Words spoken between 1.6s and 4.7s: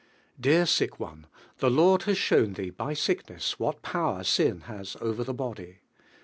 Lord has shown thee by sickness what powe r sin